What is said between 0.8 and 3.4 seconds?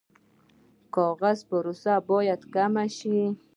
کاغذي پروسې باید کمې شي